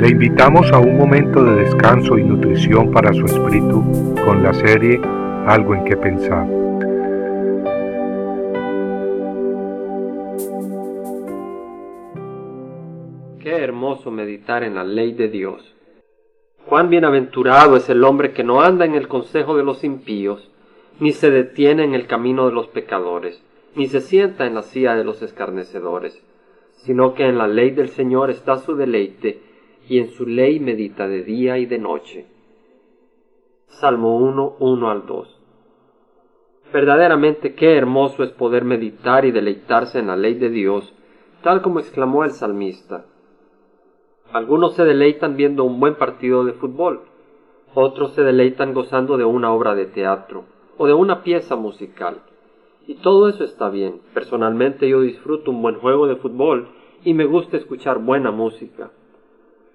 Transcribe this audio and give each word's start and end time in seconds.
Le 0.00 0.08
invitamos 0.08 0.72
a 0.72 0.78
un 0.78 0.96
momento 0.96 1.44
de 1.44 1.56
descanso 1.56 2.16
y 2.16 2.24
nutrición 2.24 2.90
para 2.90 3.12
su 3.12 3.26
espíritu 3.26 3.84
con 4.24 4.42
la 4.42 4.54
serie 4.54 4.98
Algo 5.46 5.74
en 5.74 5.84
que 5.84 5.94
pensar. 5.94 6.46
Qué 13.40 13.50
hermoso 13.50 14.10
meditar 14.10 14.64
en 14.64 14.76
la 14.76 14.84
ley 14.84 15.12
de 15.12 15.28
Dios. 15.28 15.74
Cuán 16.64 16.88
bienaventurado 16.88 17.76
es 17.76 17.90
el 17.90 18.02
hombre 18.02 18.32
que 18.32 18.42
no 18.42 18.62
anda 18.62 18.86
en 18.86 18.94
el 18.94 19.06
consejo 19.06 19.54
de 19.54 19.64
los 19.64 19.84
impíos, 19.84 20.50
ni 20.98 21.12
se 21.12 21.30
detiene 21.30 21.84
en 21.84 21.92
el 21.92 22.06
camino 22.06 22.46
de 22.46 22.54
los 22.54 22.68
pecadores, 22.68 23.44
ni 23.76 23.86
se 23.86 24.00
sienta 24.00 24.46
en 24.46 24.54
la 24.54 24.62
silla 24.62 24.94
de 24.94 25.04
los 25.04 25.20
escarnecedores, 25.20 26.24
sino 26.76 27.12
que 27.12 27.26
en 27.26 27.36
la 27.36 27.48
ley 27.48 27.72
del 27.72 27.90
Señor 27.90 28.30
está 28.30 28.56
su 28.56 28.76
deleite, 28.76 29.49
y 29.90 29.98
en 29.98 30.12
su 30.12 30.24
ley 30.24 30.60
medita 30.60 31.08
de 31.08 31.24
día 31.24 31.58
y 31.58 31.66
de 31.66 31.76
noche. 31.76 32.24
Salmo 33.66 34.18
1, 34.18 34.58
1 34.60 34.88
al 34.88 35.04
2. 35.04 35.40
Verdaderamente 36.72 37.56
qué 37.56 37.76
hermoso 37.76 38.22
es 38.22 38.30
poder 38.30 38.64
meditar 38.64 39.24
y 39.24 39.32
deleitarse 39.32 39.98
en 39.98 40.06
la 40.06 40.14
ley 40.14 40.34
de 40.34 40.48
Dios, 40.48 40.94
tal 41.42 41.60
como 41.60 41.80
exclamó 41.80 42.22
el 42.22 42.30
salmista. 42.30 43.04
Algunos 44.32 44.76
se 44.76 44.84
deleitan 44.84 45.36
viendo 45.36 45.64
un 45.64 45.80
buen 45.80 45.96
partido 45.96 46.44
de 46.44 46.52
fútbol, 46.52 47.00
otros 47.74 48.12
se 48.12 48.22
deleitan 48.22 48.72
gozando 48.72 49.16
de 49.16 49.24
una 49.24 49.52
obra 49.52 49.74
de 49.74 49.86
teatro 49.86 50.44
o 50.78 50.86
de 50.86 50.94
una 50.94 51.24
pieza 51.24 51.56
musical. 51.56 52.22
Y 52.86 52.94
todo 52.94 53.28
eso 53.28 53.42
está 53.42 53.70
bien. 53.70 54.00
Personalmente 54.14 54.88
yo 54.88 55.00
disfruto 55.00 55.50
un 55.50 55.62
buen 55.62 55.80
juego 55.80 56.06
de 56.06 56.14
fútbol 56.14 56.68
y 57.04 57.12
me 57.12 57.24
gusta 57.24 57.56
escuchar 57.56 57.98
buena 57.98 58.30
música. 58.30 58.92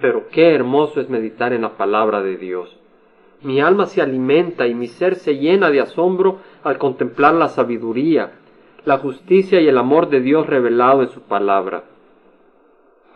Pero 0.00 0.28
qué 0.28 0.54
hermoso 0.54 1.00
es 1.00 1.08
meditar 1.08 1.52
en 1.52 1.62
la 1.62 1.76
palabra 1.76 2.22
de 2.22 2.36
Dios. 2.36 2.78
Mi 3.42 3.60
alma 3.60 3.86
se 3.86 4.02
alimenta 4.02 4.66
y 4.66 4.74
mi 4.74 4.86
ser 4.86 5.16
se 5.16 5.36
llena 5.36 5.70
de 5.70 5.80
asombro 5.80 6.38
al 6.64 6.78
contemplar 6.78 7.34
la 7.34 7.48
sabiduría, 7.48 8.32
la 8.84 8.98
justicia 8.98 9.60
y 9.60 9.68
el 9.68 9.78
amor 9.78 10.08
de 10.08 10.20
Dios 10.20 10.46
revelado 10.46 11.02
en 11.02 11.08
su 11.08 11.22
palabra. 11.22 11.84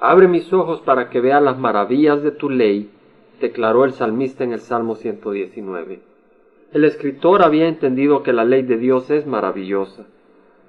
Abre 0.00 0.28
mis 0.28 0.52
ojos 0.52 0.80
para 0.80 1.10
que 1.10 1.20
vea 1.20 1.40
las 1.40 1.58
maravillas 1.58 2.22
de 2.22 2.32
tu 2.32 2.50
ley, 2.50 2.90
declaró 3.40 3.84
el 3.84 3.92
salmista 3.92 4.44
en 4.44 4.52
el 4.52 4.60
Salmo 4.60 4.96
119. 4.96 6.00
El 6.72 6.84
escritor 6.84 7.42
había 7.42 7.68
entendido 7.68 8.22
que 8.22 8.32
la 8.32 8.44
ley 8.44 8.62
de 8.62 8.78
Dios 8.78 9.10
es 9.10 9.26
maravillosa, 9.26 10.06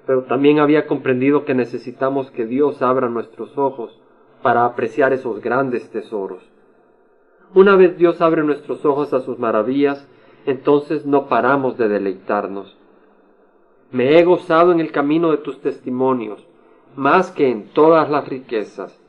pero 0.06 0.24
también 0.24 0.58
había 0.58 0.86
comprendido 0.86 1.44
que 1.44 1.54
necesitamos 1.54 2.30
que 2.30 2.46
Dios 2.46 2.82
abra 2.82 3.08
nuestros 3.08 3.56
ojos 3.56 3.98
para 4.44 4.66
apreciar 4.66 5.14
esos 5.14 5.40
grandes 5.40 5.88
tesoros. 5.88 6.44
Una 7.54 7.76
vez 7.76 7.96
Dios 7.96 8.20
abre 8.20 8.44
nuestros 8.44 8.84
ojos 8.84 9.14
a 9.14 9.22
sus 9.22 9.38
maravillas, 9.38 10.06
entonces 10.44 11.06
no 11.06 11.28
paramos 11.28 11.78
de 11.78 11.88
deleitarnos. 11.88 12.76
Me 13.90 14.18
he 14.18 14.24
gozado 14.24 14.70
en 14.70 14.80
el 14.80 14.92
camino 14.92 15.30
de 15.30 15.38
tus 15.38 15.62
testimonios, 15.62 16.46
más 16.94 17.30
que 17.30 17.48
en 17.50 17.70
todas 17.70 18.10
las 18.10 18.28
riquezas 18.28 19.00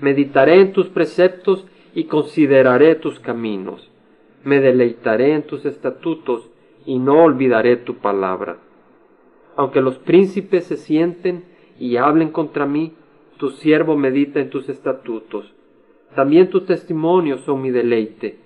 meditaré 0.00 0.60
en 0.60 0.72
tus 0.72 0.88
preceptos 0.88 1.66
y 1.94 2.04
consideraré 2.04 2.94
tus 2.94 3.18
caminos. 3.18 3.90
Me 4.44 4.60
deleitaré 4.60 5.32
en 5.32 5.42
tus 5.42 5.64
estatutos 5.64 6.48
y 6.84 6.98
no 6.98 7.24
olvidaré 7.24 7.76
tu 7.76 7.96
palabra. 7.96 8.58
Aunque 9.56 9.80
los 9.80 9.98
príncipes 9.98 10.64
se 10.64 10.76
sienten 10.76 11.44
y 11.78 11.96
hablen 11.96 12.30
contra 12.30 12.66
mí, 12.66 12.92
tu 13.36 13.50
siervo 13.50 13.96
medita 13.96 14.40
en 14.40 14.50
tus 14.50 14.68
estatutos. 14.68 15.52
También 16.14 16.48
tus 16.48 16.64
testimonios 16.66 17.42
son 17.42 17.62
mi 17.62 17.70
deleite, 17.70 18.38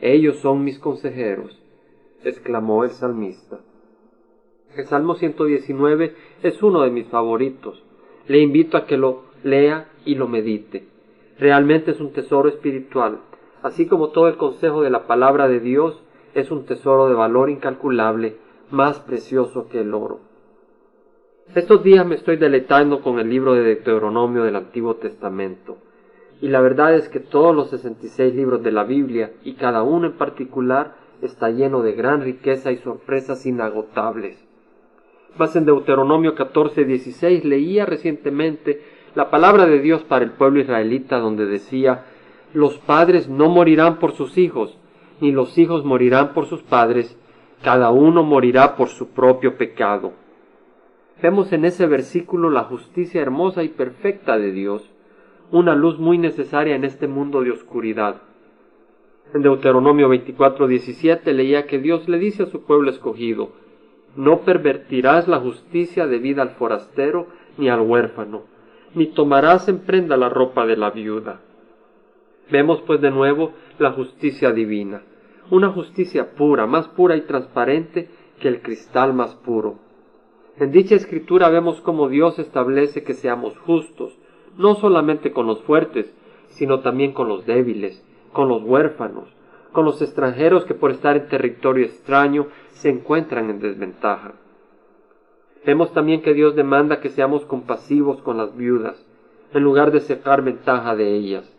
ellos 0.00 0.36
son 0.38 0.64
mis 0.64 0.78
consejeros, 0.78 1.60
exclamó 2.24 2.84
el 2.84 2.90
salmista. 2.90 3.60
El 4.76 4.86
Salmo 4.86 5.14
119 5.16 6.14
es 6.42 6.62
uno 6.62 6.82
de 6.82 6.90
mis 6.90 7.06
favoritos. 7.08 7.82
Le 8.26 8.40
invito 8.40 8.76
a 8.76 8.86
que 8.86 8.96
lo 8.96 9.24
lea 9.42 9.88
y 10.04 10.14
lo 10.14 10.28
medite. 10.28 10.84
Realmente 11.38 11.90
es 11.90 12.00
un 12.00 12.12
tesoro 12.12 12.48
espiritual, 12.48 13.20
así 13.62 13.86
como 13.86 14.10
todo 14.10 14.28
el 14.28 14.36
consejo 14.36 14.82
de 14.82 14.90
la 14.90 15.06
palabra 15.06 15.48
de 15.48 15.60
Dios 15.60 16.02
es 16.34 16.50
un 16.50 16.64
tesoro 16.64 17.08
de 17.08 17.14
valor 17.14 17.50
incalculable, 17.50 18.36
más 18.70 18.98
precioso 19.00 19.68
que 19.68 19.80
el 19.80 19.94
oro. 19.94 20.20
Estos 21.54 21.82
días 21.82 22.06
me 22.06 22.14
estoy 22.14 22.36
deleitando 22.36 23.00
con 23.00 23.18
el 23.18 23.30
libro 23.30 23.54
de 23.54 23.62
Deuteronomio 23.62 24.44
del 24.44 24.54
Antiguo 24.54 24.96
Testamento, 24.96 25.78
y 26.42 26.48
la 26.48 26.60
verdad 26.60 26.94
es 26.94 27.08
que 27.08 27.20
todos 27.20 27.56
los 27.56 27.70
66 27.70 28.34
libros 28.34 28.62
de 28.62 28.70
la 28.70 28.84
Biblia, 28.84 29.32
y 29.44 29.54
cada 29.54 29.82
uno 29.82 30.08
en 30.08 30.18
particular, 30.18 30.96
está 31.22 31.48
lleno 31.48 31.80
de 31.80 31.92
gran 31.92 32.20
riqueza 32.20 32.70
y 32.70 32.76
sorpresas 32.76 33.46
inagotables. 33.46 34.36
Más 35.38 35.56
en 35.56 35.64
Deuteronomio 35.64 36.34
14:16 36.34 37.44
leía 37.44 37.86
recientemente 37.86 38.82
la 39.14 39.30
palabra 39.30 39.64
de 39.64 39.80
Dios 39.80 40.02
para 40.02 40.26
el 40.26 40.32
pueblo 40.32 40.60
israelita 40.60 41.18
donde 41.18 41.46
decía, 41.46 42.04
los 42.52 42.76
padres 42.76 43.26
no 43.26 43.48
morirán 43.48 44.00
por 44.00 44.12
sus 44.12 44.36
hijos, 44.36 44.76
ni 45.22 45.32
los 45.32 45.56
hijos 45.56 45.82
morirán 45.82 46.34
por 46.34 46.44
sus 46.44 46.62
padres, 46.62 47.18
cada 47.62 47.90
uno 47.90 48.22
morirá 48.22 48.76
por 48.76 48.88
su 48.88 49.08
propio 49.08 49.56
pecado. 49.56 50.12
Vemos 51.20 51.52
en 51.52 51.64
ese 51.64 51.86
versículo 51.86 52.48
la 52.48 52.64
justicia 52.64 53.20
hermosa 53.20 53.64
y 53.64 53.70
perfecta 53.70 54.38
de 54.38 54.52
Dios, 54.52 54.88
una 55.50 55.74
luz 55.74 55.98
muy 55.98 56.16
necesaria 56.16 56.76
en 56.76 56.84
este 56.84 57.08
mundo 57.08 57.42
de 57.42 57.50
oscuridad. 57.50 58.22
En 59.34 59.42
Deuteronomio 59.42 60.08
24:17 60.08 61.32
leía 61.32 61.66
que 61.66 61.80
Dios 61.80 62.08
le 62.08 62.18
dice 62.18 62.44
a 62.44 62.46
su 62.46 62.62
pueblo 62.62 62.90
escogido, 62.90 63.50
no 64.14 64.42
pervertirás 64.42 65.26
la 65.26 65.40
justicia 65.40 66.06
debida 66.06 66.42
al 66.42 66.50
forastero 66.50 67.26
ni 67.56 67.68
al 67.68 67.80
huérfano, 67.80 68.44
ni 68.94 69.06
tomarás 69.06 69.68
en 69.68 69.80
prenda 69.80 70.16
la 70.16 70.28
ropa 70.28 70.66
de 70.66 70.76
la 70.76 70.90
viuda. 70.90 71.40
Vemos 72.48 72.80
pues 72.82 73.00
de 73.00 73.10
nuevo 73.10 73.52
la 73.80 73.90
justicia 73.90 74.52
divina, 74.52 75.02
una 75.50 75.70
justicia 75.70 76.30
pura, 76.36 76.66
más 76.66 76.86
pura 76.88 77.16
y 77.16 77.22
transparente 77.22 78.08
que 78.38 78.46
el 78.46 78.62
cristal 78.62 79.14
más 79.14 79.34
puro. 79.34 79.87
En 80.60 80.72
dicha 80.72 80.96
escritura 80.96 81.48
vemos 81.50 81.80
cómo 81.80 82.08
Dios 82.08 82.40
establece 82.40 83.04
que 83.04 83.14
seamos 83.14 83.56
justos, 83.58 84.18
no 84.56 84.74
solamente 84.74 85.32
con 85.32 85.46
los 85.46 85.62
fuertes, 85.62 86.12
sino 86.48 86.80
también 86.80 87.12
con 87.12 87.28
los 87.28 87.46
débiles, 87.46 88.04
con 88.32 88.48
los 88.48 88.64
huérfanos, 88.64 89.28
con 89.70 89.84
los 89.84 90.02
extranjeros 90.02 90.64
que 90.64 90.74
por 90.74 90.90
estar 90.90 91.16
en 91.16 91.28
territorio 91.28 91.84
extraño 91.84 92.48
se 92.70 92.88
encuentran 92.88 93.50
en 93.50 93.60
desventaja. 93.60 94.32
Vemos 95.64 95.92
también 95.92 96.22
que 96.22 96.34
Dios 96.34 96.56
demanda 96.56 97.00
que 97.00 97.10
seamos 97.10 97.44
compasivos 97.44 98.20
con 98.22 98.36
las 98.36 98.56
viudas, 98.56 99.06
en 99.54 99.62
lugar 99.62 99.92
de 99.92 100.00
sacar 100.00 100.42
ventaja 100.42 100.96
de 100.96 101.14
ellas. 101.14 101.56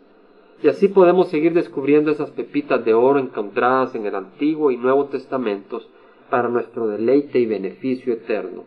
Y 0.62 0.68
así 0.68 0.88
podemos 0.88 1.28
seguir 1.28 1.54
descubriendo 1.54 2.10
esas 2.10 2.30
pepitas 2.32 2.84
de 2.84 2.92
oro 2.92 3.18
encontradas 3.18 3.94
en 3.94 4.04
el 4.04 4.14
Antiguo 4.14 4.70
y 4.70 4.76
Nuevo 4.76 5.06
Testamentos 5.06 5.88
para 6.28 6.48
nuestro 6.48 6.86
deleite 6.86 7.38
y 7.38 7.46
beneficio 7.46 8.12
eterno. 8.12 8.64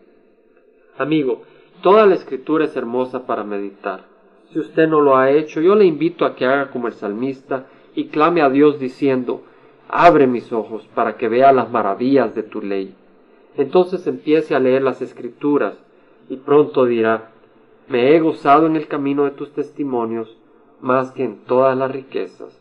Amigo, 0.98 1.42
toda 1.82 2.06
la 2.06 2.14
escritura 2.14 2.64
es 2.64 2.76
hermosa 2.76 3.26
para 3.26 3.44
meditar. 3.44 4.04
Si 4.50 4.58
usted 4.58 4.88
no 4.88 5.00
lo 5.00 5.16
ha 5.16 5.30
hecho, 5.30 5.60
yo 5.60 5.74
le 5.74 5.84
invito 5.84 6.24
a 6.24 6.36
que 6.36 6.46
haga 6.46 6.70
como 6.70 6.86
el 6.86 6.94
salmista 6.94 7.66
y 7.94 8.06
clame 8.06 8.42
a 8.42 8.50
Dios 8.50 8.78
diciendo, 8.78 9.42
Abre 9.88 10.26
mis 10.26 10.52
ojos 10.52 10.88
para 10.94 11.16
que 11.16 11.28
vea 11.28 11.52
las 11.52 11.70
maravillas 11.70 12.34
de 12.34 12.42
tu 12.42 12.62
ley 12.62 12.94
entonces 13.56 14.06
empiece 14.06 14.54
a 14.54 14.60
leer 14.60 14.82
las 14.82 15.00
escrituras 15.00 15.76
y 16.28 16.36
pronto 16.36 16.86
dirá, 16.86 17.30
me 17.88 18.14
he 18.14 18.20
gozado 18.20 18.66
en 18.66 18.76
el 18.76 18.88
camino 18.88 19.24
de 19.24 19.32
tus 19.32 19.52
testimonios 19.52 20.36
más 20.80 21.12
que 21.12 21.24
en 21.24 21.44
todas 21.44 21.76
las 21.76 21.90
riquezas. 21.90 22.60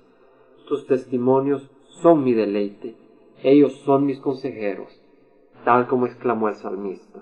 Tus 0.68 0.86
testimonios 0.86 1.69
son 1.88 2.24
mi 2.24 2.34
deleite, 2.34 2.96
ellos 3.42 3.74
son 3.86 4.06
mis 4.06 4.19
consejeros, 4.19 5.02
tal 5.66 5.88
como 5.88 6.06
exclamó 6.06 6.50
el 6.50 6.56
salmista. 6.56 7.22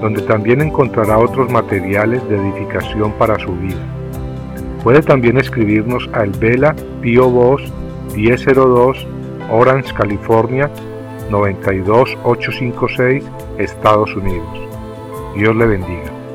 donde 0.00 0.22
también 0.22 0.60
encontrará 0.60 1.18
otros 1.18 1.50
materiales 1.50 2.26
de 2.28 2.36
edificación 2.36 3.12
para 3.12 3.38
su 3.38 3.52
vida. 3.56 3.80
Puede 4.82 5.02
también 5.02 5.38
escribirnos 5.38 6.08
a 6.12 6.22
El 6.22 6.30
Vela 6.30 6.74
Pio 7.00 7.28
Voz 7.28 7.62
1002 8.14 9.06
Orange, 9.50 9.94
California 9.94 10.70
92856, 11.30 13.24
Estados 13.58 14.14
Unidos. 14.14 14.48
Dios 15.36 15.54
le 15.56 15.66
bendiga. 15.66 16.25